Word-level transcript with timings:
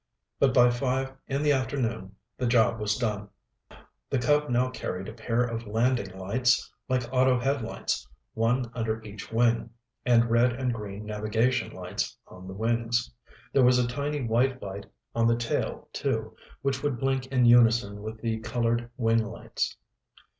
But 0.39 0.51
by 0.51 0.71
five 0.71 1.13
in 1.27 1.43
the 1.43 1.51
afternoon, 1.51 2.15
the 2.35 2.47
job 2.47 2.79
was 2.79 2.97
done. 2.97 3.29
The 4.09 4.17
Cub 4.17 4.49
now 4.49 4.71
carried 4.71 5.07
a 5.07 5.13
pair 5.13 5.43
of 5.43 5.67
landing 5.67 6.17
lights, 6.17 6.71
like 6.89 7.07
auto 7.13 7.39
headlights, 7.39 8.07
one 8.33 8.71
under 8.73 9.03
each 9.03 9.31
wing, 9.31 9.69
and 10.03 10.31
red 10.31 10.53
and 10.53 10.73
green 10.73 11.05
navigation 11.05 11.71
lights 11.71 12.17
on 12.27 12.47
the 12.47 12.55
wings. 12.55 13.11
There 13.53 13.63
was 13.63 13.77
a 13.77 13.87
tiny 13.87 14.23
white 14.23 14.59
light 14.59 14.87
on 15.13 15.27
the 15.27 15.35
tail, 15.37 15.87
too, 15.93 16.35
which 16.63 16.81
would 16.81 16.97
blink 16.99 17.27
in 17.27 17.45
unison 17.45 18.01
with 18.01 18.21
the 18.21 18.39
colored 18.39 18.89
wing 18.97 19.23
lights. 19.23 19.77